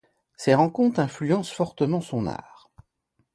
Ces 0.35 0.55
rencontres 0.55 0.99
influencent 0.99 1.53
fortement 1.53 2.01
son 2.01 2.25
art. 2.25 2.71